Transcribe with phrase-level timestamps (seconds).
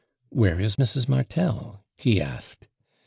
[0.29, 1.07] "Where is Mrs.
[1.07, 2.65] Martel?" he asked.